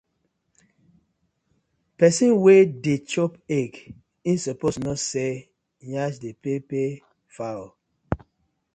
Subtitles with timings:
[1.97, 3.73] Pesin wey dey chop egg
[4.29, 5.33] e suppose kno say
[5.91, 6.89] yansh dey pepper
[7.35, 7.67] fowl.